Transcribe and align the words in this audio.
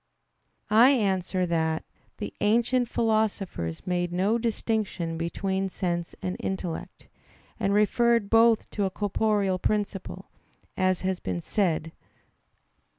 I 0.71 0.89
answer 0.89 1.45
that, 1.45 1.85
The 2.17 2.33
ancient 2.41 2.89
philosophers 2.89 3.85
made 3.85 4.11
no 4.11 4.39
distinction 4.39 5.15
between 5.15 5.69
sense 5.69 6.15
and 6.23 6.37
intellect, 6.39 7.07
and 7.59 7.71
referred 7.71 8.27
both 8.27 8.67
to 8.71 8.85
a 8.85 8.89
corporeal 8.89 9.59
principle, 9.59 10.31
as 10.75 11.01
has 11.01 11.19
been 11.19 11.39
said 11.39 11.89
(A. 11.89 11.91